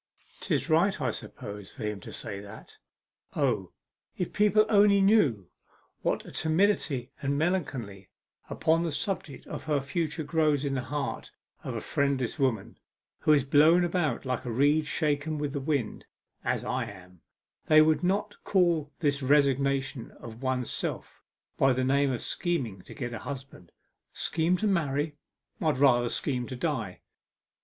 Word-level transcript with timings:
''Tis 0.39 0.67
right, 0.67 0.99
I 0.99 1.11
suppose, 1.11 1.73
for 1.73 1.83
him 1.83 1.99
to 1.99 2.11
say 2.11 2.39
that. 2.39 2.79
O, 3.35 3.71
if 4.17 4.33
people 4.33 4.65
only 4.67 4.99
knew 4.99 5.47
what 6.01 6.25
a 6.25 6.31
timidity 6.31 7.11
and 7.21 7.37
melancholy 7.37 8.09
upon 8.49 8.81
the 8.81 8.91
subject 8.91 9.45
of 9.45 9.65
her 9.65 9.79
future 9.79 10.23
grows 10.23 10.65
up 10.65 10.69
in 10.69 10.73
the 10.73 10.81
heart 10.81 11.29
of 11.63 11.75
a 11.75 11.79
friendless 11.81 12.39
woman 12.39 12.79
who 13.19 13.31
is 13.31 13.43
blown 13.43 13.83
about 13.83 14.25
like 14.25 14.43
a 14.43 14.49
reed 14.49 14.87
shaken 14.87 15.37
with 15.37 15.53
the 15.53 15.59
wind, 15.59 16.05
as 16.43 16.65
I 16.65 16.85
am, 16.85 17.21
they 17.67 17.79
would 17.79 18.03
not 18.03 18.43
call 18.43 18.91
this 19.01 19.21
resignation 19.21 20.09
of 20.19 20.41
one's 20.41 20.71
self 20.71 21.21
by 21.59 21.73
the 21.73 21.83
name 21.83 22.11
of 22.11 22.23
scheming 22.23 22.81
to 22.87 22.95
get 22.95 23.13
a 23.13 23.19
husband. 23.19 23.71
Scheme 24.13 24.57
to 24.57 24.65
marry? 24.67 25.17
I'd 25.61 25.77
rather 25.77 26.09
scheme 26.09 26.47
to 26.47 26.55
die! 26.55 27.01